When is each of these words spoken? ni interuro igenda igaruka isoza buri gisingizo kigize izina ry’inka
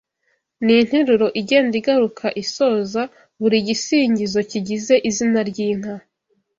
ni 0.63 0.73
interuro 0.81 1.27
igenda 1.41 1.73
igaruka 1.81 2.27
isoza 2.43 3.01
buri 3.41 3.57
gisingizo 3.67 4.39
kigize 4.49 4.93
izina 5.09 5.39
ry’inka 5.49 5.93